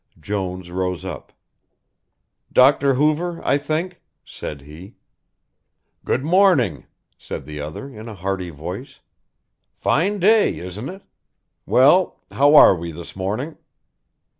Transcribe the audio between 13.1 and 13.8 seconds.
morning?"